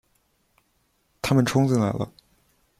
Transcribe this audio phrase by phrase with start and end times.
[1.21, 2.11] 他们冲进来了